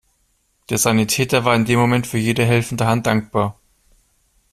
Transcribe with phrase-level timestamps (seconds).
[0.71, 3.59] Der Sanitäter war in dem Moment für jede helfende Hand dankbar.